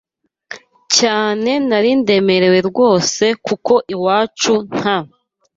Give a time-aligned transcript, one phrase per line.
[0.97, 4.97] cyane nari ndemerewe rwose kuko iwacu nta